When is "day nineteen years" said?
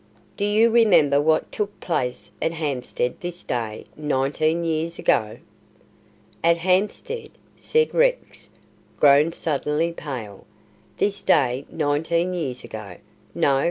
3.43-4.97, 11.21-12.63